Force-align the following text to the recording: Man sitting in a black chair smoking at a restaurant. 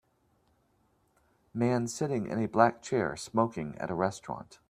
Man 1.53 1.87
sitting 1.87 2.25
in 2.25 2.39
a 2.39 2.47
black 2.47 2.81
chair 2.81 3.15
smoking 3.15 3.77
at 3.77 3.91
a 3.91 3.93
restaurant. 3.93 4.57